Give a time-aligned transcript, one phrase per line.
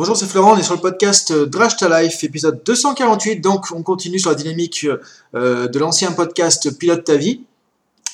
[0.00, 3.42] Bonjour, c'est Florent, on est sur le podcast euh, Drash ta Life, épisode 248.
[3.42, 4.86] Donc, on continue sur la dynamique
[5.34, 7.44] euh, de l'ancien podcast Pilote ta vie.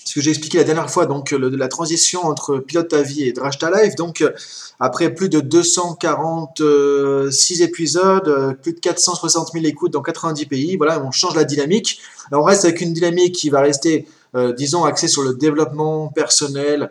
[0.04, 3.33] Ce que j'ai expliqué la dernière fois, donc la transition entre Pilote ta vie et
[3.33, 3.95] Drash ta Life.
[3.95, 4.33] Donc, euh,
[4.80, 11.12] après plus de 246 épisodes, plus de 460 000 écoutes dans 90 pays, voilà, on
[11.12, 12.00] change la dynamique.
[12.32, 14.09] on reste avec une dynamique qui va rester,
[14.57, 16.91] disons, axée sur le développement personnel,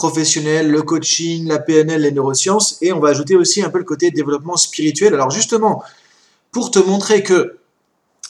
[0.00, 3.84] professionnel, le coaching, la PNL, les neurosciences, et on va ajouter aussi un peu le
[3.84, 5.12] côté développement spirituel.
[5.12, 5.82] Alors justement,
[6.52, 7.58] pour te montrer que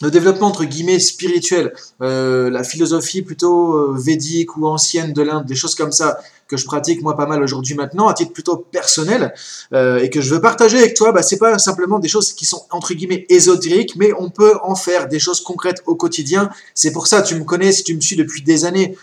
[0.02, 5.46] le développement entre guillemets spirituel, euh, la philosophie plutôt euh, védique ou ancienne de l'Inde,
[5.46, 8.56] des choses comme ça que je pratique moi pas mal aujourd'hui maintenant à titre plutôt
[8.56, 9.32] personnel
[9.72, 12.46] euh, et que je veux partager avec toi, bah, c'est pas simplement des choses qui
[12.46, 16.50] sont entre guillemets ésotériques, mais on peut en faire des choses concrètes au quotidien.
[16.74, 18.96] C'est pour ça, tu me connais, si tu me suis depuis des années,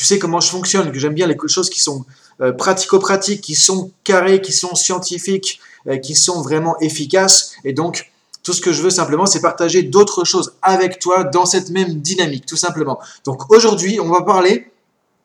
[0.00, 2.06] tu sais comment je fonctionne, que j'aime bien les choses qui sont
[2.40, 7.52] euh, pratico-pratiques, qui sont carrées, qui sont scientifiques, euh, qui sont vraiment efficaces.
[7.66, 8.10] Et donc,
[8.42, 12.00] tout ce que je veux simplement, c'est partager d'autres choses avec toi dans cette même
[12.00, 12.98] dynamique, tout simplement.
[13.26, 14.70] Donc aujourd'hui, on va parler,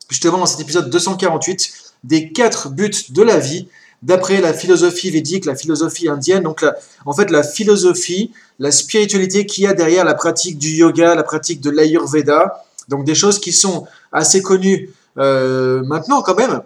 [0.10, 1.72] justement dans cet épisode 248,
[2.04, 3.70] des quatre buts de la vie
[4.04, 6.44] d'après la philosophie védique, la philosophie indienne.
[6.44, 6.66] Donc,
[7.06, 11.24] en fait, la philosophie, la spiritualité qu'il y a derrière la pratique du yoga, la
[11.24, 16.62] pratique de l'ayurveda, donc des choses qui sont assez connues euh, maintenant quand même.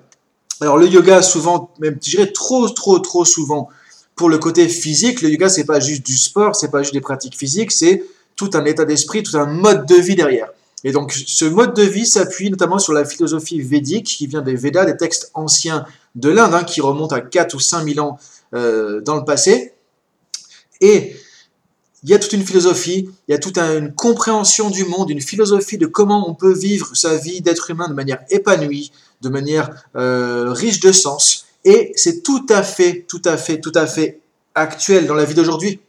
[0.61, 3.69] Alors le yoga souvent, même je dirais trop trop trop souvent
[4.15, 7.01] pour le côté physique, le yoga c'est pas juste du sport, c'est pas juste des
[7.01, 8.03] pratiques physiques, c'est
[8.35, 10.49] tout un état d'esprit, tout un mode de vie derrière.
[10.83, 14.55] Et donc ce mode de vie s'appuie notamment sur la philosophie védique qui vient des
[14.55, 18.17] Védas, des textes anciens de l'Inde, hein, qui remontent à 4 ou 5 000 ans
[18.53, 19.73] euh, dans le passé.
[20.81, 21.15] Et
[22.03, 25.21] il y a toute une philosophie, il y a toute une compréhension du monde, une
[25.21, 29.69] philosophie de comment on peut vivre sa vie d'être humain de manière épanouie, de manière
[29.95, 31.45] euh, riche de sens.
[31.65, 34.21] Et c'est tout à fait, tout à fait, tout à fait
[34.55, 35.81] actuel dans la vie d'aujourd'hui.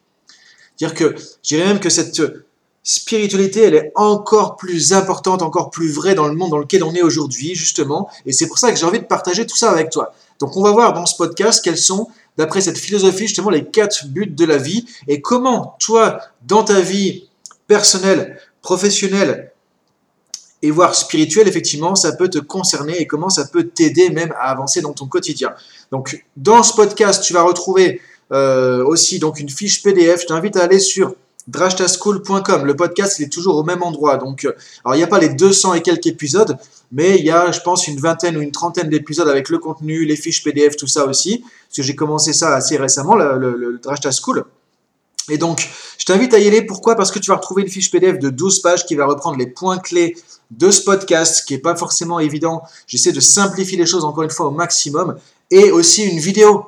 [0.78, 2.20] Dire que, je dirais même que cette
[2.82, 6.94] spiritualité, elle est encore plus importante, encore plus vraie dans le monde dans lequel on
[6.94, 8.10] est aujourd'hui, justement.
[8.26, 10.12] Et c'est pour ça que j'ai envie de partager tout ça avec toi.
[10.40, 14.06] Donc, on va voir dans ce podcast quels sont d'après cette philosophie, justement, les quatre
[14.06, 17.28] buts de la vie et comment toi, dans ta vie
[17.66, 19.52] personnelle, professionnelle
[20.62, 24.50] et voire spirituelle, effectivement, ça peut te concerner et comment ça peut t'aider même à
[24.50, 25.54] avancer dans ton quotidien.
[25.90, 28.00] Donc, dans ce podcast, tu vas retrouver
[28.32, 30.22] euh, aussi donc une fiche PDF.
[30.22, 31.14] Je t'invite à aller sur
[31.48, 32.64] drashtaschool.com.
[32.64, 34.16] Le podcast, il est toujours au même endroit.
[34.16, 34.52] Donc, euh,
[34.84, 36.56] alors il n'y a pas les 200 et quelques épisodes,
[36.92, 40.04] mais il y a, je pense, une vingtaine ou une trentaine d'épisodes avec le contenu,
[40.04, 41.38] les fiches PDF, tout ça aussi.
[41.40, 43.80] Parce que j'ai commencé ça assez récemment, le, le, le
[44.12, 44.44] School.
[45.30, 45.68] Et donc,
[45.98, 46.62] je t'invite à y aller.
[46.62, 46.96] Pourquoi?
[46.96, 49.46] Parce que tu vas retrouver une fiche PDF de 12 pages qui va reprendre les
[49.46, 50.16] points clés
[50.50, 52.62] de ce podcast, qui n'est pas forcément évident.
[52.86, 55.16] J'essaie de simplifier les choses encore une fois au maximum.
[55.50, 56.66] Et aussi une vidéo.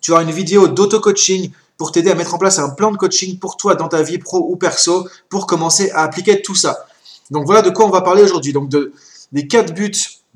[0.00, 1.52] Tu auras une vidéo d'auto-coaching
[1.82, 4.18] pour t'aider à mettre en place un plan de coaching pour toi dans ta vie
[4.18, 6.86] pro ou perso pour commencer à appliquer tout ça.
[7.32, 8.52] Donc voilà de quoi on va parler aujourd'hui.
[8.52, 8.92] Donc de,
[9.32, 9.90] des quatre buts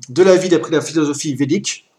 [0.09, 1.89] de la vie d'après la philosophie védique.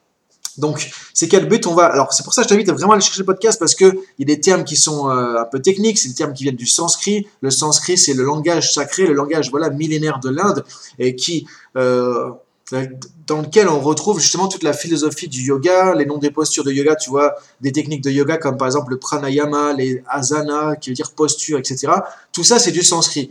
[0.59, 1.87] Donc, ces quatre buts, on va.
[1.87, 3.95] Alors, c'est pour ça que je t'invite vraiment à aller chercher le podcast parce qu'il
[4.19, 6.57] y a des termes qui sont euh, un peu techniques, c'est des termes qui viennent
[6.57, 7.27] du sanskrit.
[7.41, 10.63] Le sanskrit, c'est le langage sacré, le langage voilà millénaire de l'Inde
[10.99, 12.33] et qui euh,
[13.27, 16.73] dans lequel on retrouve justement toute la philosophie du yoga, les noms des postures de
[16.73, 20.91] yoga, tu vois, des techniques de yoga comme par exemple le pranayama, les asana, qui
[20.91, 21.93] veut dire posture, etc.
[22.33, 23.31] Tout ça, c'est du sanskrit.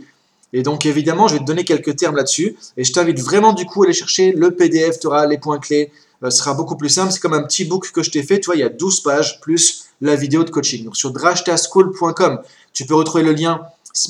[0.52, 3.66] Et donc évidemment, je vais te donner quelques termes là-dessus, et je t'invite vraiment du
[3.66, 6.76] coup à aller chercher le PDF, tu auras les points clés, euh, ce sera beaucoup
[6.76, 8.64] plus simple, c'est comme un petit book que je t'ai fait, tu vois, il y
[8.64, 10.84] a 12 pages plus la vidéo de coaching.
[10.84, 12.40] Donc sur drashtaschool.com,
[12.72, 13.60] tu peux retrouver le lien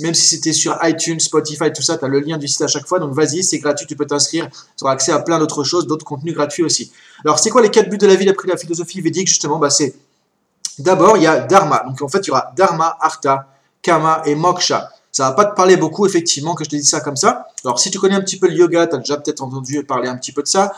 [0.01, 2.67] même si c'était sur iTunes, Spotify, tout ça, tu as le lien du site à
[2.67, 2.99] chaque fois.
[2.99, 4.49] Donc vas-y, c'est gratuit, tu peux t'inscrire.
[4.77, 6.93] Tu auras accès à plein d'autres choses, d'autres contenus gratuits aussi.
[7.25, 9.71] Alors, c'est quoi les quatre buts de la vie d'après la philosophie védique Justement, bah,
[9.71, 9.95] c'est
[10.79, 11.85] d'abord, il y a Dharma.
[11.87, 13.49] Donc en fait, il y aura Dharma, Artha,
[13.83, 14.91] Kama et Moksha.
[15.11, 17.49] Ça va pas te parler beaucoup, effectivement, que je te dis ça comme ça.
[17.65, 20.09] Alors, si tu connais un petit peu le yoga, tu as déjà peut-être entendu parler
[20.09, 20.73] un petit peu de ça.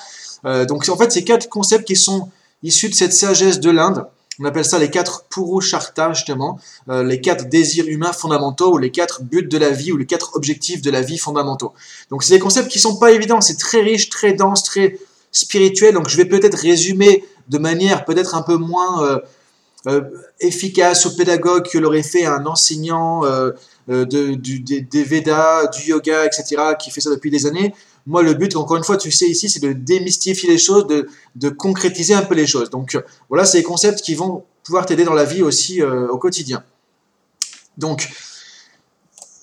[0.44, 2.30] Euh, donc, en fait, c'est quatre concepts qui sont
[2.62, 4.06] issus de cette sagesse de l'Inde.
[4.40, 6.58] On appelle ça les quatre Purusharta, justement,
[6.88, 10.06] euh, les quatre désirs humains fondamentaux, ou les quatre buts de la vie, ou les
[10.06, 11.74] quatre objectifs de la vie fondamentaux.
[12.10, 14.98] Donc c'est des concepts qui sont pas évidents, c'est très riche, très dense, très
[15.30, 19.18] spirituel, donc je vais peut-être résumer de manière peut-être un peu moins euh,
[19.86, 20.02] euh,
[20.40, 23.22] efficace ou pédagogue que l'aurait fait un enseignant
[23.88, 27.74] de, des Védas, du yoga, etc., qui fait ça depuis des années.
[28.06, 31.48] Moi, le but, encore une fois, tu sais ici, c'est de démystifier les choses, de,
[31.48, 32.70] concrétiser un peu les choses.
[32.70, 32.98] Donc
[33.28, 36.62] voilà, c'est des concepts qui vont pouvoir t'aider dans la vie aussi euh, au quotidien.
[37.76, 38.10] Donc,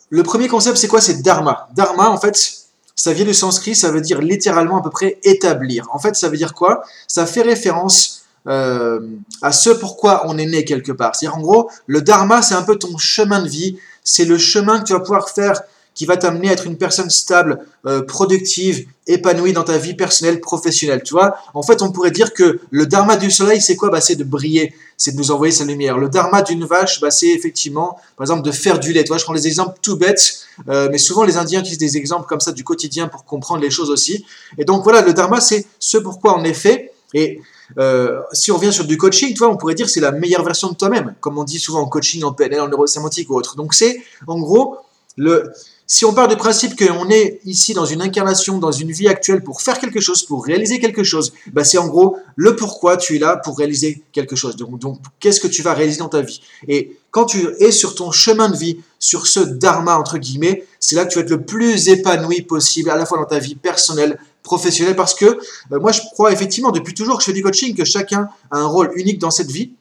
[0.10, 1.02] le premier concept, c'est quoi?
[1.02, 1.70] C'est dharma.
[1.76, 5.88] Dharma, en fait, ça vient du sanskrit, ça veut dire littéralement à peu près établir.
[5.92, 6.84] En fait, ça veut dire quoi?
[7.08, 9.02] Ça fait référence euh,
[9.42, 11.16] à ce pourquoi on est né quelque part.
[11.16, 14.80] C'est-à-dire en gros, le dharma, c'est un peu ton chemin de vie, c'est le chemin
[14.80, 15.62] que tu vas pouvoir faire
[15.98, 20.40] qui va t'amener à être une personne stable, euh, productive, épanouie dans ta vie personnelle,
[20.40, 21.02] professionnelle.
[21.04, 23.90] Tu vois, en fait, on pourrait dire que le dharma du soleil, c'est quoi?
[23.90, 25.98] Bah, C'est de briller, c'est de nous envoyer sa lumière.
[25.98, 29.04] Le dharma d'une vache, bah, c'est effectivement, par exemple, de faire du lait.
[29.04, 31.98] Tu vois, je prends des exemples tout bêtes, euh, mais souvent les Indiens utilisent des
[31.98, 34.24] exemples comme ça du quotidien pour comprendre les choses aussi.
[34.60, 36.94] Et donc voilà, le dharma, c'est ce pourquoi est fait.
[37.16, 37.42] Et
[37.80, 40.44] euh, si on revient sur du coaching, tu vois, on pourrait dire c'est la meilleure
[40.44, 43.56] version de toi-même, comme on dit souvent en coaching, en PNL, en neurosémantique ou autre.
[43.56, 44.78] Donc c'est, en gros,
[45.16, 45.52] le,
[45.90, 49.42] si on part du principe qu'on est ici dans une incarnation, dans une vie actuelle
[49.42, 53.16] pour faire quelque chose, pour réaliser quelque chose, bah c'est en gros le pourquoi tu
[53.16, 54.58] es là pour réaliser quelque chose.
[54.58, 56.42] Donc, donc qu'est-ce que tu vas réaliser dans ta vie?
[56.68, 60.98] Et quand tu es sur ton chemin de vie, sur ce dharma entre guillemets, c'est
[60.98, 63.56] là que tu vas être le plus épanoui possible, à la fois dans ta vie
[63.56, 67.44] personnelle, professionnelle, parce que euh, moi je crois effectivement depuis toujours que je fais du
[67.44, 69.72] coaching que chacun a un rôle unique dans cette vie.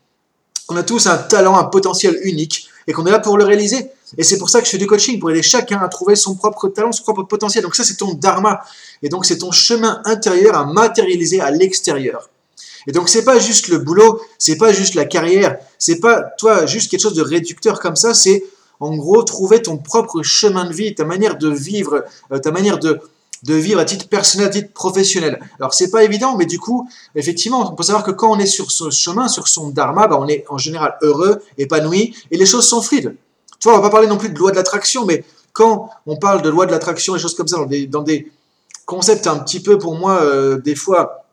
[0.69, 3.91] On a tous un talent, un potentiel unique et qu'on est là pour le réaliser.
[4.17, 6.35] Et c'est pour ça que je fais du coaching, pour aider chacun à trouver son
[6.35, 7.63] propre talent, son propre potentiel.
[7.63, 8.61] Donc ça, c'est ton dharma.
[9.03, 12.31] Et donc, c'est ton chemin intérieur à matérialiser à l'extérieur.
[12.87, 16.67] Et donc, c'est pas juste le boulot, c'est pas juste la carrière, c'est pas, toi,
[16.67, 18.45] juste quelque chose de réducteur comme ça, c'est,
[18.79, 22.79] en gros, trouver ton propre chemin de vie, ta manière de vivre, euh, ta manière
[22.79, 23.01] de,
[23.43, 25.41] de vivre à titre personnel, à titre professionnel.
[25.59, 28.47] Alors c'est pas évident, mais du coup, effectivement, on peut savoir que quand on est
[28.47, 32.47] sur ce chemin, sur son dharma, bah, on est en général heureux, épanoui, et les
[32.47, 33.17] choses sont fluides.
[33.61, 36.17] Tu vois, on va pas parler non plus de loi de l'attraction, mais quand on
[36.17, 37.59] parle de loi de l'attraction et choses comme ça,
[37.89, 38.31] dans des,
[38.85, 41.25] concepts un petit peu pour moi, euh, des fois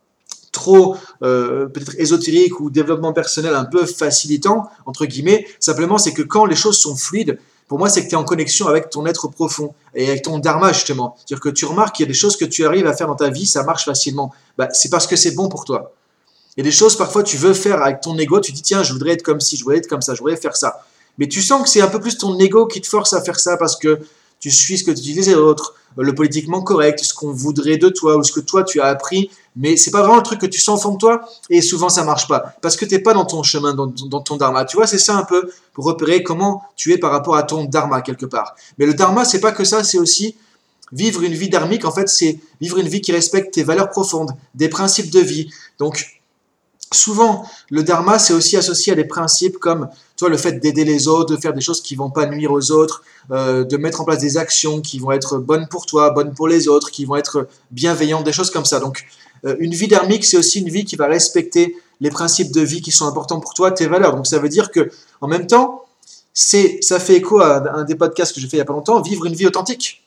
[0.52, 6.22] trop euh, peut-être ésotérique ou développement personnel un peu facilitant, entre guillemets, simplement c'est que
[6.22, 9.06] quand les choses sont fluides, pour moi, c'est que tu es en connexion avec ton
[9.08, 11.16] être profond et avec ton dharma, justement.
[11.18, 13.16] C'est-à-dire que tu remarques qu'il y a des choses que tu arrives à faire dans
[13.16, 14.32] ta vie, ça marche facilement.
[14.58, 15.94] Bah, c'est parce que c'est bon pour toi.
[16.56, 18.84] Il y a des choses, parfois, tu veux faire avec ton ego, tu dis, tiens,
[18.84, 20.86] je voudrais être comme ci, je voudrais être comme ça, je voudrais faire ça.
[21.18, 23.40] Mais tu sens que c'est un peu plus ton ego qui te force à faire
[23.40, 24.00] ça parce que
[24.40, 27.90] tu suis ce que tu dis les autres, le politiquement correct, ce qu'on voudrait de
[27.90, 30.46] toi ou ce que toi tu as appris, mais c'est pas vraiment le truc que
[30.46, 33.00] tu sens au fond de toi et souvent ça marche pas parce que tu n'es
[33.00, 33.88] pas dans ton chemin, dans,
[34.22, 34.66] ton dharma.
[34.66, 37.66] Tu vois, c'est ça un peu pour repérer comment tu es par rapport à ton
[37.66, 38.56] dharma quelque part.
[38.78, 40.36] Mais le dharma, c'est pas que ça, c'est aussi
[40.92, 41.86] vivre une vie dharmique.
[41.86, 45.50] En fait, c'est vivre une vie qui respecte tes valeurs profondes, des principes de vie.
[45.80, 46.22] Donc,
[46.94, 51.08] souvent, le dharma, c'est aussi associé à des principes comme toi, le fait d'aider les
[51.08, 54.06] autres, de faire des choses qui vont pas nuire aux autres, euh, de mettre en
[54.06, 57.16] place des actions qui vont être bonnes pour toi, bonnes pour les autres, qui vont
[57.16, 58.80] être bienveillantes, des choses comme ça.
[58.80, 59.06] Donc,
[59.46, 62.82] euh, une vie dharmique, c'est aussi une vie qui va respecter les principes de vie
[62.82, 64.16] qui sont importants pour toi, tes valeurs.
[64.16, 64.92] Donc, ça veut dire que,
[65.22, 65.86] en même temps,
[66.34, 68.74] c'est, ça fait écho à un des podcasts que j'ai fait il y a pas
[68.74, 70.03] longtemps, vivre une vie authentique.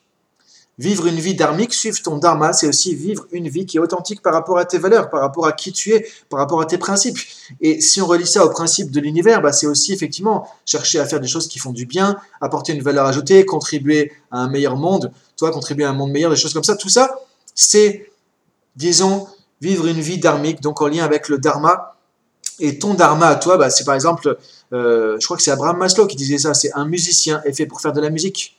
[0.78, 4.20] Vivre une vie dharmique, suivre ton dharma, c'est aussi vivre une vie qui est authentique
[4.20, 6.76] par rapport à tes valeurs, par rapport à qui tu es, par rapport à tes
[6.76, 7.17] principes.
[7.62, 11.06] Et si on relie ça aux principes de l'univers, bah c'est aussi effectivement chercher à
[11.06, 14.76] faire des choses qui font du bien, apporter une valeur ajoutée, contribuer à un meilleur
[14.76, 16.76] monde, toi contribuer à un monde meilleur, des choses comme ça.
[16.76, 17.20] Tout ça,
[17.55, 18.11] c'est,
[18.76, 19.28] disons,
[19.62, 21.96] vivre une vie dharmique, donc en lien avec le dharma.
[22.58, 24.37] Et ton dharma à toi, bah, c'est par exemple,
[24.75, 27.64] euh, je crois que c'est Abraham Maslow qui disait ça, c'est un musicien est fait
[27.64, 28.56] pour faire de la musique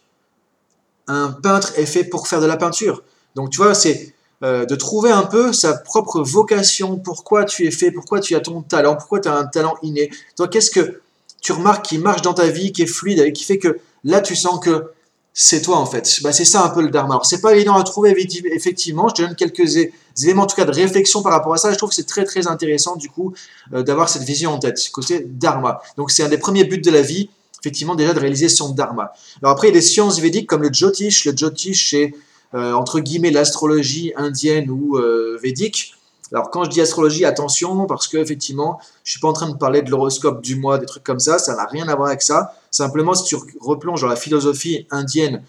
[1.07, 3.03] un peintre est fait pour faire de la peinture.
[3.35, 4.13] Donc tu vois, c'est
[4.43, 8.39] euh, de trouver un peu sa propre vocation, pourquoi tu es fait, pourquoi tu as
[8.39, 10.11] ton talent, pourquoi tu as un talent inné?
[10.35, 11.01] Toi, qu'est-ce que
[11.41, 14.35] tu remarques qui marche dans ta vie, qui est fluide, qui fait que là, tu
[14.35, 14.91] sens que
[15.33, 16.19] c'est toi en fait?
[16.21, 17.15] Bah, c'est ça un peu le dharma.
[17.15, 18.15] Alors, c'est pas évident à trouver
[18.51, 19.07] effectivement.
[19.09, 19.75] Je te donne quelques
[20.21, 21.71] éléments en tout cas de réflexion par rapport à ça.
[21.71, 23.33] Je trouve que c'est très très intéressant du coup
[23.73, 25.81] euh, d'avoir cette vision en tête, côté dharma.
[25.95, 27.29] Donc c'est un des premiers buts de la vie
[27.61, 29.13] effectivement déjà de réaliser son dharma.
[29.41, 31.25] Alors après, il y a des sciences védiques comme le Jyotish.
[31.25, 32.13] Le Jyotish, c'est
[32.53, 35.93] euh, entre guillemets l'astrologie indienne ou euh, védique.
[36.31, 39.55] Alors quand je dis astrologie, attention, parce que effectivement, je suis pas en train de
[39.55, 42.21] parler de l'horoscope du mois, des trucs comme ça, ça n'a rien à voir avec
[42.21, 42.53] ça.
[42.69, 45.43] Simplement, si tu replonges dans la philosophie indienne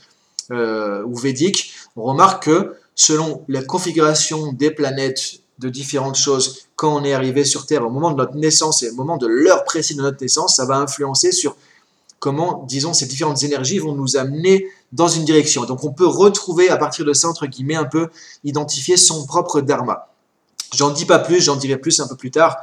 [0.51, 6.95] euh, ou védique, on remarque que selon la configuration des planètes, de différentes choses, quand
[6.95, 9.65] on est arrivé sur Terre au moment de notre naissance et au moment de l'heure
[9.65, 11.57] précise de notre naissance, ça va influencer sur
[12.19, 15.65] comment, disons, ces différentes énergies vont nous amener dans une direction.
[15.65, 18.09] Donc on peut retrouver à partir de ça, entre guillemets, un peu
[18.45, 20.09] identifier son propre dharma.
[20.75, 22.57] J'en dis pas plus, j'en dirai plus un peu plus tard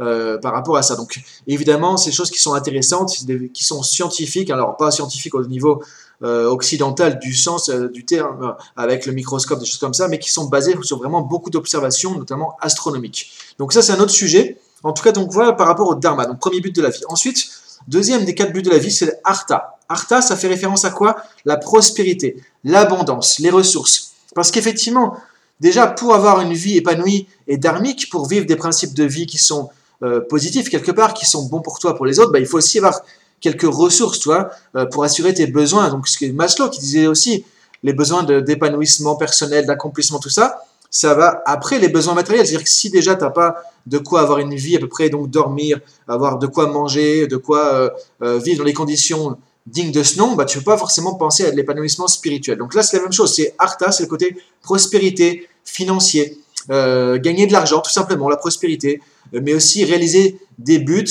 [0.00, 0.94] euh, par rapport à ça.
[0.94, 3.12] Donc évidemment, ces choses qui sont intéressantes,
[3.52, 5.82] qui sont scientifiques, alors pas scientifiques au niveau
[6.22, 10.18] euh, occidental du sens euh, du terme, avec le microscope, des choses comme ça, mais
[10.18, 13.32] qui sont basées sur vraiment beaucoup d'observations, notamment astronomiques.
[13.58, 14.58] Donc ça, c'est un autre sujet.
[14.84, 17.02] En tout cas, donc voilà par rapport au dharma, donc premier but de la vie.
[17.08, 17.48] Ensuite,
[17.86, 19.78] Deuxième des quatre buts de la vie, c'est Artha.
[19.88, 21.16] Artha, ça fait référence à quoi?
[21.44, 24.12] La prospérité, l'abondance, les ressources.
[24.34, 25.16] Parce qu'effectivement,
[25.60, 29.38] déjà, pour avoir une vie épanouie et dharmique, pour vivre des principes de vie qui
[29.38, 29.70] sont
[30.02, 32.58] euh, positifs quelque part, qui sont bons pour toi, pour les autres, bah, il faut
[32.58, 33.00] aussi avoir
[33.40, 35.88] quelques ressources, toi, euh, pour assurer tes besoins.
[35.88, 37.44] Donc, ce que Maslow qui disait aussi,
[37.82, 42.46] les besoins d'épanouissement personnel, d'accomplissement, tout ça, ça va après les besoins matériels.
[42.46, 45.10] C'est-à-dire que si déjà tu n'as pas de quoi avoir une vie à peu près,
[45.10, 47.92] donc dormir, avoir de quoi manger, de quoi
[48.22, 51.14] euh, vivre dans les conditions dignes de ce nom, bah, tu ne peux pas forcément
[51.14, 52.58] penser à de l'épanouissement spirituel.
[52.58, 53.34] Donc là, c'est la même chose.
[53.34, 59.00] C'est Artha, c'est le côté prospérité, financier, gagner de l'argent, tout simplement, la prospérité,
[59.32, 61.04] mais aussi réaliser des buts,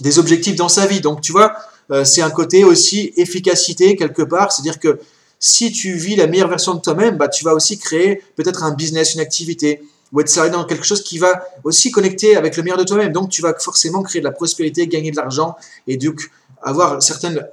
[0.00, 1.00] des objectifs dans sa vie.
[1.00, 1.54] Donc tu vois,
[1.90, 5.00] euh, c'est un côté aussi efficacité quelque part, c'est-à-dire que
[5.38, 8.72] si tu vis la meilleure version de toi-même, bah, tu vas aussi créer peut-être un
[8.72, 12.62] business, une activité, ou être salarié dans quelque chose qui va aussi connecter avec le
[12.62, 13.12] meilleur de toi-même.
[13.12, 16.30] Donc tu vas forcément créer de la prospérité, gagner de l'argent, et donc
[16.62, 17.46] avoir une certaine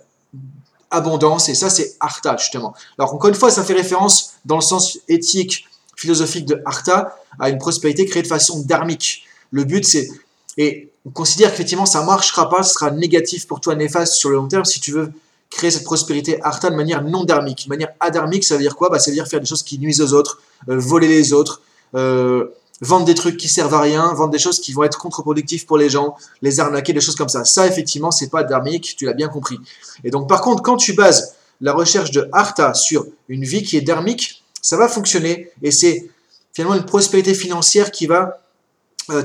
[0.92, 2.74] abondance, et ça c'est Artha justement.
[2.98, 7.50] Alors encore une fois, ça fait référence dans le sens éthique, philosophique de Artha, à
[7.50, 9.26] une prospérité créée de façon dharmique.
[9.52, 10.10] Le but c'est...
[10.58, 14.30] Et on considère qu'effectivement ça ne marchera pas, ce sera négatif pour toi, néfaste sur
[14.30, 15.12] le long terme si tu veux
[15.50, 17.66] créer cette prospérité arta de manière non dharmique.
[17.66, 18.90] De manière adharmique, ça veut dire quoi?
[18.90, 21.62] Bah, Ça veut dire faire des choses qui nuisent aux autres, euh, voler les autres,
[21.96, 22.48] euh,
[22.82, 25.78] vendre des trucs qui servent à rien, vendre des choses qui vont être contre-productives pour
[25.78, 27.46] les gens, les arnaquer, des choses comme ça.
[27.46, 29.60] Ça, effectivement, c'est pas dharmique, tu l'as bien compris.
[30.04, 33.78] Et donc, par contre, quand tu bases la recherche de arta sur une vie qui
[33.78, 36.10] est dharmique, ça va fonctionner et c'est
[36.54, 38.40] finalement une prospérité financière qui va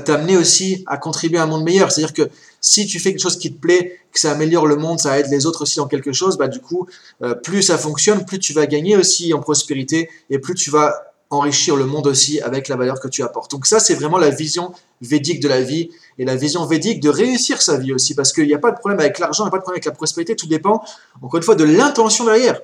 [0.05, 1.91] t'amener aussi à contribuer à un monde meilleur.
[1.91, 4.99] C'est-à-dire que si tu fais quelque chose qui te plaît, que ça améliore le monde,
[4.99, 6.87] ça aide les autres aussi dans quelque chose, bah du coup,
[7.23, 10.93] euh, plus ça fonctionne, plus tu vas gagner aussi en prospérité et plus tu vas
[11.31, 13.51] enrichir le monde aussi avec la valeur que tu apportes.
[13.51, 17.09] Donc ça, c'est vraiment la vision védique de la vie et la vision védique de
[17.09, 19.49] réussir sa vie aussi, parce qu'il n'y a pas de problème avec l'argent, il n'y
[19.49, 20.83] a pas de problème avec la prospérité, tout dépend,
[21.21, 22.59] encore une fois, de l'intention derrière.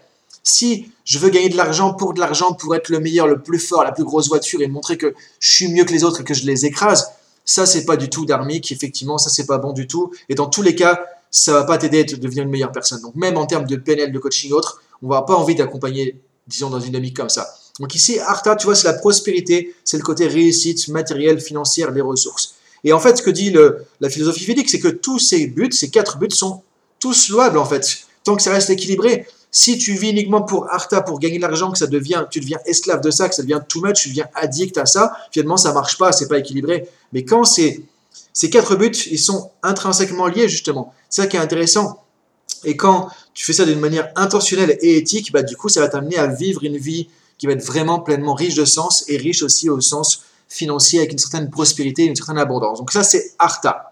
[0.48, 3.60] Si je veux gagner de l'argent pour de l'argent, pour être le meilleur, le plus
[3.60, 6.24] fort, la plus grosse voiture et montrer que je suis mieux que les autres et
[6.24, 7.12] que je les écrase,
[7.44, 10.14] ça c'est pas du tout dharmique, effectivement, ça c'est pas bon du tout.
[10.30, 13.02] Et dans tous les cas, ça va pas t'aider à devenir une meilleure personne.
[13.02, 16.70] Donc même en termes de PNL, de coaching autre, on va pas envie d'accompagner, disons,
[16.70, 17.54] dans une dynamique comme ça.
[17.82, 22.00] Donc ici, Artha, tu vois, c'est la prospérité, c'est le côté réussite matérielle, financière, les
[22.00, 22.56] ressources.
[22.86, 23.54] Et en fait, ce que dit
[24.00, 26.62] la philosophie védique, c'est que tous ces buts, ces quatre buts, sont
[27.00, 29.28] tous louables en fait, tant que ça reste équilibré.
[29.52, 32.60] Si tu vis uniquement pour Artha, pour gagner de l'argent, que ça devient, tu deviens
[32.66, 35.74] esclave de ça, que ça devient too much, tu deviens addict à ça, finalement ça
[35.74, 36.88] marche pas, c'est pas équilibré.
[37.14, 37.82] Mais quand c'est
[38.34, 40.94] ces quatre buts, ils sont intrinsèquement liés justement.
[41.10, 42.04] C'est ça qui est intéressant.
[42.64, 45.88] Et quand tu fais ça d'une manière intentionnelle et éthique, bah, du coup, ça va
[45.88, 49.44] t'amener à vivre une vie qui va être vraiment pleinement riche de sens et riche
[49.44, 52.80] aussi au sens financier avec une certaine prospérité, une certaine abondance.
[52.80, 53.92] Donc ça, c'est Artha.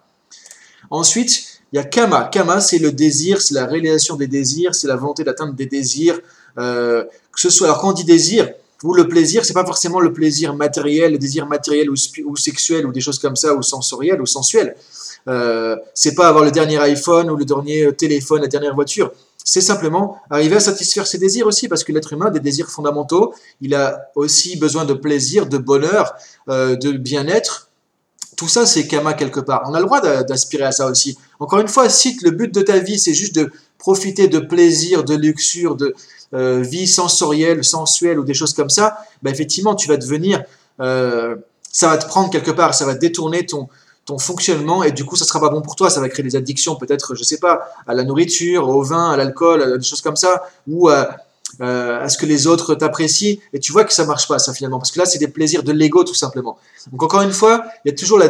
[0.89, 2.29] Ensuite, il y a Kama.
[2.32, 6.22] Kama, c'est le désir, c'est la réalisation des désirs, c'est la volonté d'atteindre des désirs.
[6.58, 8.50] Euh, que ce soit, alors quand on dit désir,
[8.86, 12.94] ou le plaisir, c'est pas forcément le plaisir matériel, le désir matériel ou, sexuel ou
[12.94, 14.77] des choses comme ça, ou sensoriel ou sensuel.
[15.27, 19.12] Euh, c'est pas avoir le dernier iPhone ou le dernier téléphone, la dernière voiture.
[19.44, 22.70] C'est simplement arriver à satisfaire ses désirs aussi, parce que l'être humain a des désirs
[22.70, 23.34] fondamentaux.
[23.60, 26.13] Il a aussi besoin de plaisir, de bonheur,
[26.48, 27.70] euh, de bien-être.
[28.36, 29.63] Tout ça, c'est Kama quelque part.
[29.68, 31.18] On a le droit d'aspirer à ça aussi.
[31.39, 35.04] Encore une fois, si le but de ta vie, c'est juste de profiter de plaisir,
[35.04, 35.94] de luxure, de
[36.34, 40.44] euh, vie sensorielle, sensuelle ou des choses comme ça, bah effectivement, tu vas devenir...
[40.80, 41.36] Euh,
[41.72, 43.68] ça va te prendre quelque part, ça va détourner ton,
[44.18, 45.89] fonctionnement et du coup, ça sera pas bon pour toi.
[45.89, 49.18] Ça va créer des addictions, peut-être, je sais pas, à la nourriture, au vin, à
[49.18, 51.18] l'alcool, à des choses comme ça, ou à,
[51.62, 54.53] euh, à ce que les autres t'apprécient, et tu vois que ça marche pas, ça
[54.53, 56.57] finalement, parce que là, c'est des plaisirs de l'ego, tout simplement.
[56.91, 58.29] Donc, encore une fois, il y a toujours la,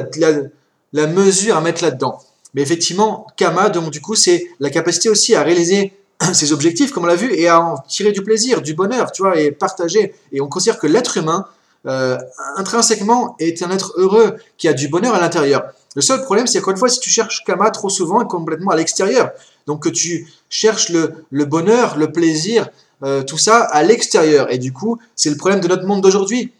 [0.94, 2.20] la, mesure à mettre là-dedans.
[2.54, 5.94] Mais effectivement, Kama, donc, du coup, c'est la capacité aussi à réaliser
[6.34, 9.24] ses objectifs, comme on l'a vu, et à en tirer du plaisir, du bonheur, tu
[9.24, 10.14] vois, et partager.
[10.32, 11.48] Et on considère que l'être humain,
[11.88, 12.18] euh,
[12.58, 15.64] intrinsèquement, est un être heureux, qui a du bonheur à l'intérieur.
[15.96, 18.72] Le seul problème, c'est qu'encore une fois, si tu cherches Kama trop souvent et complètement
[18.72, 19.32] à l'extérieur,
[19.66, 22.70] donc que tu cherches le, le bonheur, le plaisir,
[23.04, 24.52] euh, tout ça à l'extérieur.
[24.52, 26.54] Et du coup, c'est le problème de notre monde d'aujourd'hui.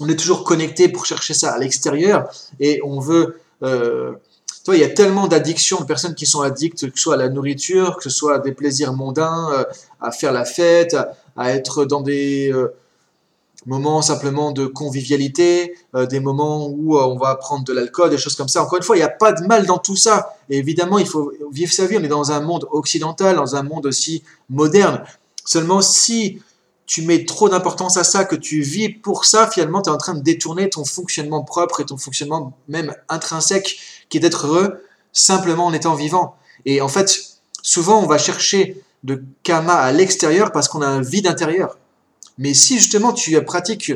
[0.00, 3.40] On est toujours connecté pour chercher ça à l'extérieur et on veut...
[3.62, 4.12] Euh,
[4.64, 7.16] toi, il y a tellement d'addictions, de personnes qui sont addictes, que ce soit à
[7.16, 9.64] la nourriture, que ce soit à des plaisirs mondains, euh,
[10.02, 10.96] à faire la fête,
[11.36, 12.52] à, être dans des
[13.64, 18.48] moments simplement de convivialité, des moments où on va prendre de l'alcool, des choses comme
[18.48, 18.62] ça.
[18.62, 20.36] Encore une fois, il n'y a pas de mal dans tout ça.
[20.50, 21.96] Et évidemment, il faut vivre sa vie.
[21.96, 25.02] On est dans un monde occidental, dans un monde aussi moderne.
[25.52, 26.40] Seulement si
[26.86, 29.96] tu mets trop d'importance à ça, que tu vis pour ça, finalement, tu es en
[29.96, 34.80] train de détourner ton fonctionnement propre et ton fonctionnement même intrinsèque, qui est d'être heureux
[35.12, 36.36] simplement en étant vivant.
[36.66, 41.00] Et en fait, souvent, on va chercher de karma à l'extérieur parce qu'on a un
[41.00, 41.78] vide intérieur.
[42.38, 43.92] Mais si justement tu pratiques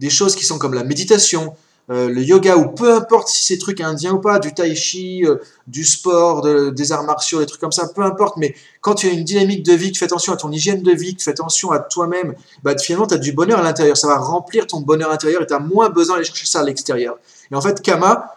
[0.00, 1.54] des choses qui sont comme la méditation,
[1.90, 5.24] euh, le yoga, ou peu importe si c'est trucs indiens ou pas, du tai chi,
[5.26, 9.08] euh, du sport, des arts martiaux, des trucs comme ça, peu importe, mais quand tu
[9.08, 11.32] as une dynamique de vie, tu fais attention à ton hygiène de vie, tu fais
[11.32, 13.96] attention à toi-même, bah, finalement, tu as du bonheur à l'intérieur.
[13.96, 16.64] Ça va remplir ton bonheur intérieur et tu as moins besoin d'aller chercher ça à
[16.64, 17.18] l'extérieur.
[17.50, 18.36] Et en fait, Kama,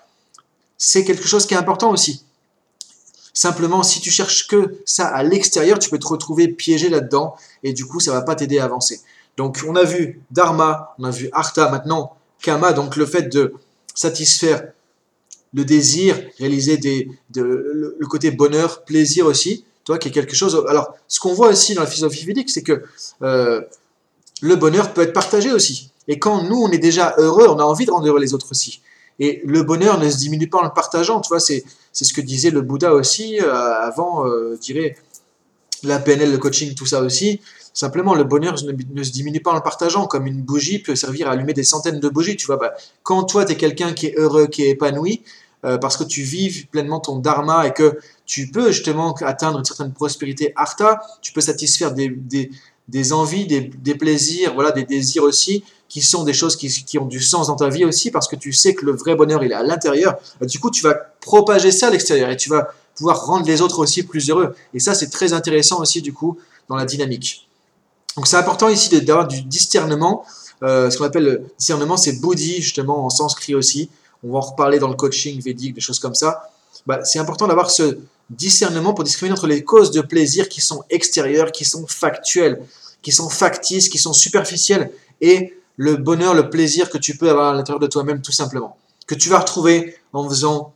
[0.77, 2.23] c'est quelque chose qui est important aussi.
[3.35, 7.73] Simplement, si tu cherches que ça à l'extérieur, tu peux te retrouver piégé là-dedans et
[7.73, 9.01] du coup, ça va pas t'aider à avancer.
[9.37, 13.53] Donc, on a vu Dharma, on a vu Artha, maintenant Kama, donc le fait de
[13.95, 14.63] satisfaire
[15.53, 20.63] le désir, réaliser des, le, côté bonheur, plaisir aussi, toi, qui est quelque chose.
[20.67, 22.83] Alors, ce qu'on voit aussi dans la philosophie védique, c'est que
[23.21, 23.61] euh,
[24.41, 25.91] le bonheur peut être partagé aussi.
[26.07, 28.47] Et quand nous, on est déjà heureux, on a envie de rendre heureux les autres
[28.51, 28.81] aussi.
[29.19, 32.21] Et le bonheur ne se diminue pas en le partageant, tu vois, c'est, ce que
[32.21, 34.97] disait le Bouddha aussi euh, avant, euh, je dirais,
[35.83, 37.41] la PNL, le coaching, tout ça aussi.
[37.73, 41.27] Simplement, le bonheur ne, se diminue pas en le partageant, comme une bougie peut servir
[41.27, 42.57] à allumer des centaines de bougies, tu vois.
[42.57, 45.23] Bah, quand toi, tu es quelqu'un qui est heureux, qui est épanoui,
[45.65, 49.65] euh, parce que tu vis pleinement ton dharma et que tu peux justement atteindre une
[49.65, 55.63] certaine prospérité artha, tu peux satisfaire des, envies, des, des, plaisirs, voilà, des désirs aussi,
[55.89, 58.35] qui sont des choses qui, qui, ont du sens dans ta vie aussi, parce que
[58.35, 60.17] tu sais que le vrai bonheur, il est à l'intérieur.
[60.39, 63.61] Bah, du coup, tu vas propager ça à l'extérieur et tu vas pouvoir rendre les
[63.61, 64.55] autres aussi plus heureux.
[64.75, 66.37] Et ça, c'est très intéressant aussi, du coup,
[66.69, 67.47] dans la dynamique.
[68.15, 70.25] Donc, c'est important ici d'avoir du discernement.
[70.61, 73.89] Euh, ce qu'on appelle le discernement, c'est buddhi, justement, en sanskrit aussi.
[74.23, 76.49] On va en reparler dans le coaching védique, des choses comme ça.
[76.85, 77.97] Bah, c'est important d'avoir ce
[78.29, 82.61] discernement pour discriminer entre les causes de plaisir qui sont extérieures, qui sont factuelles,
[83.01, 84.91] qui sont factices, qui sont superficielles,
[85.21, 88.77] et le bonheur, le plaisir que tu peux avoir à l'intérieur de toi-même, tout simplement.
[89.07, 90.72] Que tu vas retrouver en faisant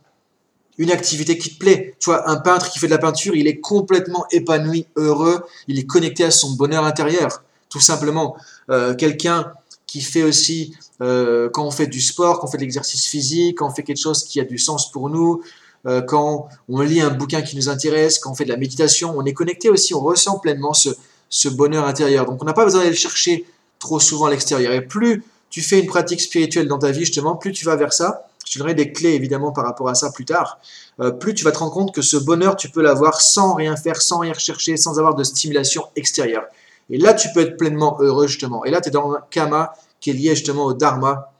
[0.78, 1.96] une activité qui te plaît.
[1.98, 5.78] Tu vois, un peintre qui fait de la peinture, il est complètement épanoui, heureux, il
[5.78, 8.36] est connecté à son bonheur intérieur, tout simplement.
[8.70, 9.52] Euh, quelqu'un
[9.86, 13.58] qui fait aussi, euh, quand on fait du sport, quand on fait de l'exercice physique,
[13.58, 15.42] quand on fait quelque chose qui a du sens pour nous,
[15.86, 19.14] euh, quand on lit un bouquin qui nous intéresse, quand on fait de la méditation,
[19.16, 20.90] on est connecté aussi, on ressent pleinement ce,
[21.28, 22.26] ce bonheur intérieur.
[22.26, 23.44] Donc on n'a pas besoin d'aller le chercher
[23.78, 24.72] trop souvent à l'extérieur.
[24.72, 27.92] Et plus tu fais une pratique spirituelle dans ta vie, justement, plus tu vas vers
[27.92, 28.27] ça.
[28.50, 30.58] Je donnerai des clés, évidemment, par rapport à ça plus tard.
[31.00, 33.76] Euh, plus tu vas te rendre compte que ce bonheur, tu peux l'avoir sans rien
[33.76, 36.44] faire, sans rien rechercher, sans avoir de stimulation extérieure.
[36.90, 38.64] Et là, tu peux être pleinement heureux, justement.
[38.64, 41.32] Et là, tu es dans un kama qui est lié justement au dharma,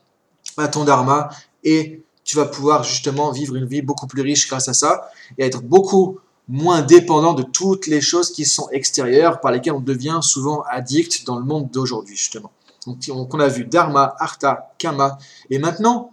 [0.56, 1.30] à ton dharma,
[1.64, 5.46] et tu vas pouvoir justement vivre une vie beaucoup plus riche grâce à ça, et
[5.46, 6.18] être beaucoup
[6.48, 11.24] moins dépendant de toutes les choses qui sont extérieures, par lesquelles on devient souvent addict
[11.26, 12.50] dans le monde d'aujourd'hui, justement.
[12.86, 15.18] Donc, on a vu Dharma, Artha, Kama.
[15.50, 16.12] Et maintenant,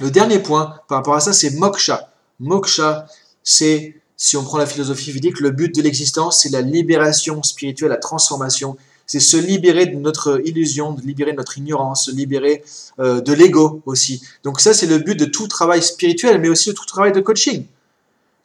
[0.00, 2.12] le dernier point par rapport à ça, c'est Moksha.
[2.40, 3.06] Moksha,
[3.42, 7.90] c'est, si on prend la philosophie védique, le but de l'existence, c'est la libération spirituelle,
[7.90, 8.76] la transformation.
[9.06, 12.62] C'est se libérer de notre illusion, de libérer de notre ignorance, se libérer
[13.00, 14.22] euh, de l'ego aussi.
[14.44, 17.20] Donc ça, c'est le but de tout travail spirituel, mais aussi de tout travail de
[17.20, 17.66] coaching.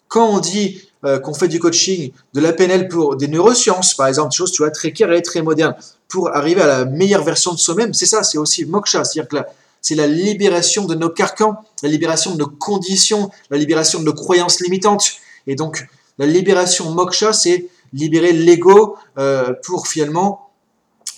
[0.08, 4.08] Quand on dit euh, qu'on fait du coaching, de la PNL pour des neurosciences, par
[4.08, 5.76] exemple, des choses tu vois, très carrées, très modernes,
[6.08, 9.38] pour arriver à la meilleure version de soi-même, c'est ça, c'est aussi moksha, c'est-à-dire que
[9.86, 14.16] c'est la libération de nos carcans, la libération de nos conditions, la libération de nos
[14.16, 15.12] croyances limitantes.
[15.46, 20.50] Et donc, la libération moksha, c'est libérer l'ego euh, pour finalement,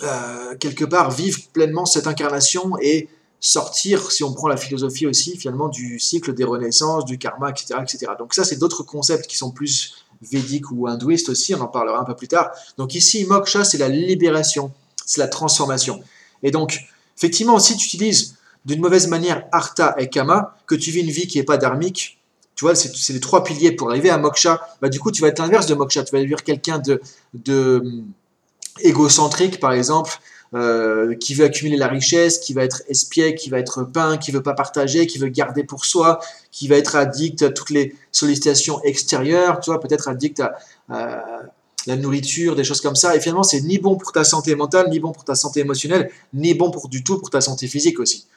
[0.04, 3.08] euh, quelque part, vivre pleinement cette incarnation et
[3.40, 7.76] sortir, si on prend la philosophie aussi, finalement, du cycle des renaissances, du karma, etc.
[7.82, 8.12] etc.
[8.20, 12.02] Donc ça, c'est d'autres concepts qui sont plus védiques ou hindouistes aussi, on en parlera
[12.02, 12.52] un peu plus tard.
[12.78, 14.74] Donc ici, moksha, c'est la libération,
[15.06, 16.04] c'est la transformation.
[16.44, 16.82] Et donc,
[17.16, 18.37] effectivement, si tu utilises
[18.68, 22.20] d'une mauvaise manière artha et kama, que tu vis une vie qui n'est pas dharmique,
[22.56, 25.30] tu vois, c'est les trois piliers pour arriver à moksha, bah, du coup, tu vas
[25.30, 27.02] être l'inverse de moksha, tu vas vivre quelqu'un de,
[27.34, 27.82] de
[28.82, 30.12] égocentrique, par exemple,
[30.54, 34.32] euh, qui veut accumuler la richesse, qui va être espiègle, qui va être peint, qui
[34.32, 36.20] veut pas partager, qui veut garder pour soi,
[36.52, 40.58] qui va être addict à toutes les sollicitations extérieures, tu vois, peut-être addict à,
[41.86, 43.16] la nourriture, des choses comme ça.
[43.16, 46.12] Et finalement, c'est ni bon pour ta santé mentale, ni bon pour ta santé émotionnelle,
[46.34, 48.28] ni bon pour du tout pour ta santé physique aussi.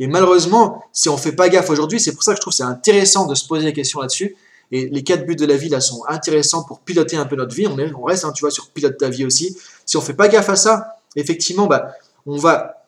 [0.00, 2.62] Et malheureusement, si on fait pas gaffe aujourd'hui, c'est pour ça que je trouve c'est
[2.62, 4.36] intéressant de se poser la question là-dessus.
[4.72, 7.54] Et les quatre buts de la vie là sont intéressants pour piloter un peu notre
[7.54, 7.68] vie.
[7.68, 9.56] On, est, on reste, hein, tu vois, sur pilote ta vie aussi.
[9.84, 11.92] Si on fait pas gaffe à ça, effectivement, bah,
[12.26, 12.84] on va,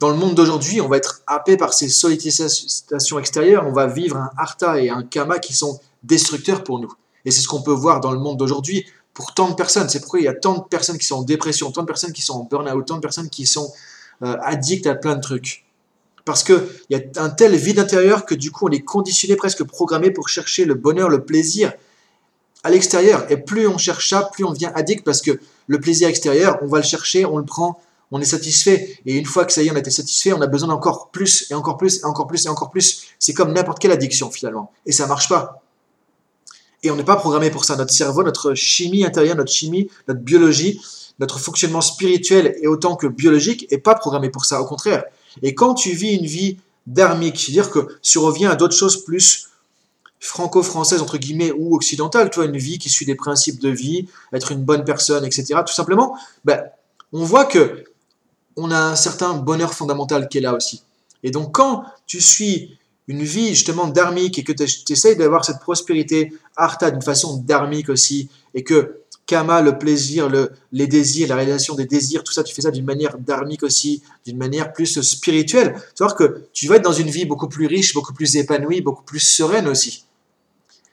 [0.00, 4.16] dans le monde d'aujourd'hui, on va être happé par ces sollicitations extérieures, on va vivre
[4.16, 6.92] un artha et un kama qui sont destructeurs pour nous.
[7.24, 9.88] Et c'est ce qu'on peut voir dans le monde d'aujourd'hui pour tant de personnes.
[9.88, 12.12] C'est pourquoi il y a tant de personnes qui sont en dépression, tant de personnes
[12.12, 13.72] qui sont en burn-out, tant de personnes qui sont
[14.22, 15.64] euh, addictes à plein de trucs.
[16.28, 16.60] Parce qu'il
[16.90, 20.28] y a un tel vide intérieur que du coup on est conditionné, presque programmé pour
[20.28, 21.72] chercher le bonheur, le plaisir
[22.62, 23.24] à l'extérieur.
[23.30, 26.66] Et plus on cherche ça, plus on devient addict parce que le plaisir extérieur, on
[26.66, 28.98] va le chercher, on le prend, on est satisfait.
[29.06, 31.08] Et une fois que ça y est, on a été satisfait, on a besoin d'encore
[31.10, 33.04] plus et encore plus et encore plus et encore plus.
[33.18, 34.70] C'est comme n'importe quelle addiction finalement.
[34.84, 35.62] Et ça marche pas.
[36.82, 37.74] Et on n'est pas programmé pour ça.
[37.76, 40.78] Notre cerveau, notre chimie intérieure, notre chimie, notre biologie,
[41.20, 44.60] notre fonctionnement spirituel et autant que biologique est pas programmé pour ça.
[44.60, 45.04] Au contraire.
[45.42, 49.48] Et quand tu vis une vie dharmique, c'est-à-dire que tu reviens à d'autres choses plus
[50.20, 54.52] franco-françaises, entre guillemets, ou occidentales, toi, une vie qui suit des principes de vie, être
[54.52, 56.62] une bonne personne, etc., tout simplement, ben,
[57.12, 57.84] on voit que
[58.56, 60.82] on a un certain bonheur fondamental qui est là aussi.
[61.22, 65.60] Et donc, quand tu suis une vie justement dharmique et que tu essayes d'avoir cette
[65.60, 71.36] prospérité artha d'une façon dharmique aussi, et que kama, le plaisir, le, les désirs, la
[71.36, 75.00] réalisation des désirs, tout ça, tu fais ça d'une manière dharmique aussi, d'une manière plus
[75.02, 75.74] spirituelle.
[75.94, 78.80] Tu vois que tu vas être dans une vie beaucoup plus riche, beaucoup plus épanouie,
[78.80, 80.04] beaucoup plus sereine aussi.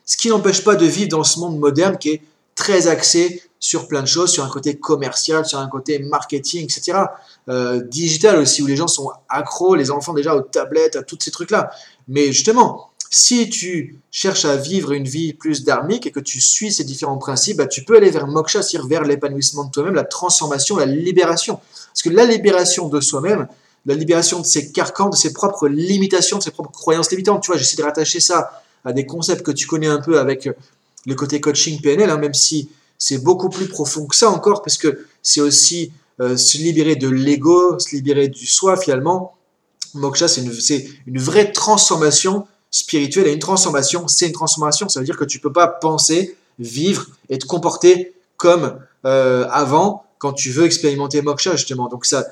[0.04, 2.21] Ce qui n'empêche pas de vivre dans ce monde moderne qui est
[2.56, 7.00] très axé sur plein de choses, sur un côté commercial, sur un côté marketing, etc.
[7.48, 11.17] Euh, digital aussi, où les gens sont accros, les enfants déjà aux tablettes, à tous
[11.21, 11.71] ces trucs-là.
[12.10, 16.73] Mais justement, si tu cherches à vivre une vie plus dharmique et que tu suis
[16.73, 20.04] ces différents principes, bah, tu peux aller vers moksha, c'est-à-dire vers l'épanouissement de toi-même, la
[20.04, 21.62] transformation, la libération.
[21.93, 23.47] Parce que la libération de soi-même,
[23.86, 27.51] la libération de ses carcans, de ses propres limitations, de ses propres croyances limitantes, tu
[27.51, 30.49] vois, j'essaie de rattacher ça à des concepts que tu connais un peu avec
[31.06, 34.78] le côté coaching PNL, hein, même si c'est beaucoup plus profond que ça encore, parce
[34.78, 39.38] que c'est aussi euh, se libérer de l'ego, se libérer du soi finalement.
[39.93, 40.41] Moksha, c'est
[41.08, 45.38] une, vraie transformation spirituelle, et une transformation, c'est une transformation, ça veut dire que tu
[45.38, 51.21] ne peux pas penser, vivre et te comporter comme euh, avant quand tu veux expérimenter
[51.21, 51.88] Moksha, justement.
[51.88, 52.25] Donc ça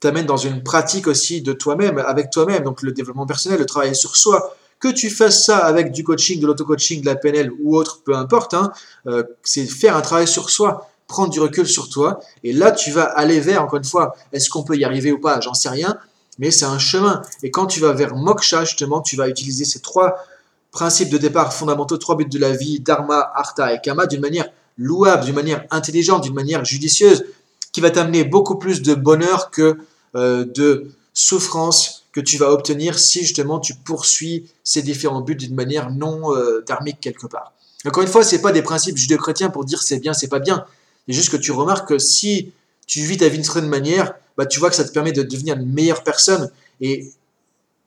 [0.00, 3.94] t'amène dans une pratique aussi de toi-même, avec toi-même, donc le développement personnel, le travail
[3.94, 7.76] sur soi, que tu fasses ça avec du coaching, de l'auto-coaching, de la PNL ou
[7.76, 8.72] autre, peu importe, hein,
[9.06, 12.20] euh, c'est faire un travail sur soi, prendre du recul sur toi.
[12.44, 15.18] Et là, tu vas aller vers, encore une fois, est-ce qu'on peut y arriver ou
[15.18, 15.40] pas?
[15.40, 15.98] J'en sais rien,
[16.38, 17.22] mais c'est un chemin.
[17.42, 20.24] Et quand tu vas vers Moksha, justement, tu vas utiliser ces trois
[20.70, 24.48] principes de départ fondamentaux, trois buts de la vie, Dharma, Artha et Kama, d'une manière
[24.76, 27.24] louable, d'une manière intelligente, d'une manière judicieuse,
[27.72, 29.78] qui va t'amener beaucoup plus de bonheur que
[30.14, 35.54] euh, de souffrance que tu vas obtenir si justement tu poursuis ces différents buts d'une
[35.54, 37.52] manière non euh, dharmique quelque part.
[37.84, 40.38] Encore une fois, ce n'est pas des principes judéo-chrétiens pour dire c'est bien, c'est pas
[40.38, 40.64] bien.
[41.06, 42.52] C'est juste que tu remarques que si
[42.86, 45.22] tu vis ta vie d'une certaine manière, bah, tu vois que ça te permet de
[45.22, 47.10] devenir une meilleure personne et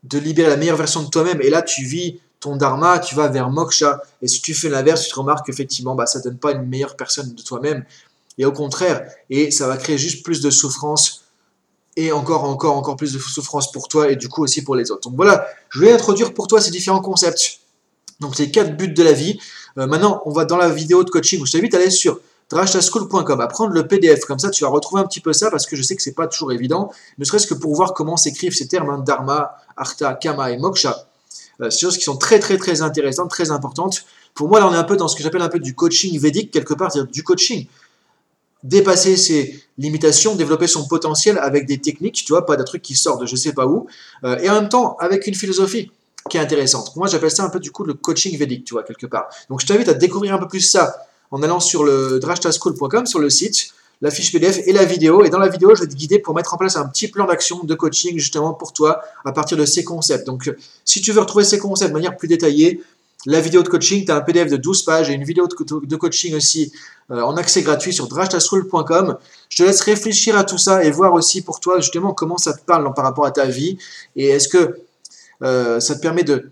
[0.03, 1.41] de libérer la meilleure version de toi-même.
[1.41, 4.01] Et là, tu vis ton dharma, tu vas vers moksha.
[4.21, 6.67] Et si tu fais l'inverse, tu te remarques qu'effectivement, bah, ça ne donne pas une
[6.67, 7.85] meilleure personne de toi-même.
[8.37, 11.25] Et au contraire, et ça va créer juste plus de souffrance
[11.95, 14.91] et encore, encore, encore plus de souffrance pour toi et du coup aussi pour les
[14.91, 15.09] autres.
[15.09, 17.59] Donc voilà, je vais introduire pour toi ces différents concepts.
[18.19, 19.39] Donc ces quatre buts de la vie.
[19.77, 21.45] Euh, maintenant, on va dans la vidéo de coaching.
[21.45, 22.19] Je t'invite à aller sur
[22.51, 24.25] drashtaschool.com, à prendre le PDF.
[24.25, 26.13] Comme ça, tu vas retrouver un petit peu ça parce que je sais que c'est
[26.13, 30.13] pas toujours évident, ne serait-ce que pour voir comment s'écrivent ces termes, hein, dharma, artha,
[30.13, 31.07] kama et moksha.
[31.61, 34.05] Euh, c'est choses qui sont très très très intéressantes, très importantes.
[34.33, 36.17] Pour moi, là, on est un peu dans ce que j'appelle un peu du coaching
[36.19, 37.67] védique, quelque part, c'est-à-dire du coaching
[38.63, 42.95] dépasser ses limitations, développer son potentiel avec des techniques, tu vois, pas des trucs qui
[42.95, 43.87] sortent de je sais pas où,
[44.23, 45.91] euh, et en même temps avec une philosophie
[46.29, 46.95] qui est intéressante.
[46.95, 49.29] Moi, j'appelle ça un peu du coup le coaching védique, tu vois, quelque part.
[49.49, 53.19] Donc, je t'invite à découvrir un peu plus ça en allant sur le drashtaschool.com, sur
[53.19, 55.23] le site, la fiche PDF et la vidéo.
[55.23, 57.25] Et dans la vidéo, je vais te guider pour mettre en place un petit plan
[57.25, 60.25] d'action de coaching justement pour toi à partir de ces concepts.
[60.25, 60.51] Donc,
[60.85, 62.81] si tu veux retrouver ces concepts de manière plus détaillée,
[63.27, 65.95] la vidéo de coaching, tu as un PDF de 12 pages et une vidéo de
[65.95, 66.71] coaching aussi
[67.11, 69.17] euh, en accès gratuit sur drashtaschool.com.
[69.49, 72.53] Je te laisse réfléchir à tout ça et voir aussi pour toi justement comment ça
[72.53, 73.77] te parle par rapport à ta vie
[74.15, 74.79] et est-ce que
[75.43, 76.51] euh, ça te permet de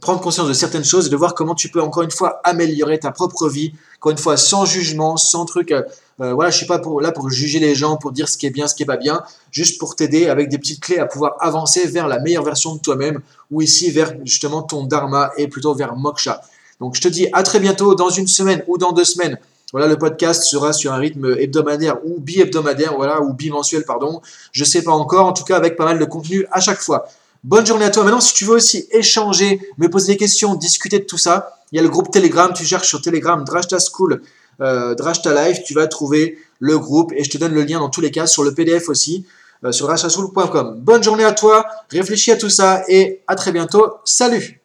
[0.00, 2.98] prendre conscience de certaines choses et de voir comment tu peux encore une fois améliorer
[2.98, 5.72] ta propre vie, encore une fois sans jugement, sans truc.
[5.72, 5.82] Euh,
[6.20, 8.50] euh, voilà, je suis pas là pour juger les gens, pour dire ce qui est
[8.50, 11.36] bien, ce qui est pas bien, juste pour t'aider avec des petites clés à pouvoir
[11.40, 15.74] avancer vers la meilleure version de toi-même ou ici vers justement ton dharma et plutôt
[15.74, 16.42] vers moksha.
[16.80, 19.38] Donc je te dis à très bientôt dans une semaine ou dans deux semaines.
[19.72, 24.20] Voilà, le podcast sera sur un rythme hebdomadaire ou bi-hebdomadaire, voilà, ou bimensuel, pardon.
[24.50, 27.06] Je sais pas encore, en tout cas avec pas mal de contenu à chaque fois.
[27.42, 28.04] Bonne journée à toi.
[28.04, 31.76] Maintenant, si tu veux aussi échanger, me poser des questions, discuter de tout ça, il
[31.76, 32.52] y a le groupe Telegram.
[32.54, 34.22] Tu cherches sur Telegram Drashta School,
[34.60, 35.62] euh, Drashta Life.
[35.64, 38.26] Tu vas trouver le groupe et je te donne le lien dans tous les cas
[38.26, 39.24] sur le PDF aussi
[39.64, 40.80] euh, sur drashtaschool.com.
[40.80, 41.66] Bonne journée à toi.
[41.90, 43.94] Réfléchis à tout ça et à très bientôt.
[44.04, 44.59] Salut